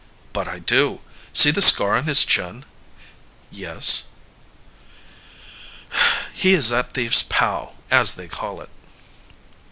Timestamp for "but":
0.33-0.47